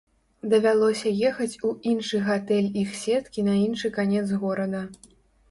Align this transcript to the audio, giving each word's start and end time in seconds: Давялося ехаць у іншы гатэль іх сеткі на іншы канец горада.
Давялося 0.51 1.11
ехаць 1.29 1.59
у 1.69 1.73
іншы 1.91 2.23
гатэль 2.31 2.73
іх 2.85 2.97
сеткі 3.03 3.47
на 3.51 3.55
іншы 3.67 3.93
канец 4.01 4.27
горада. 4.47 4.85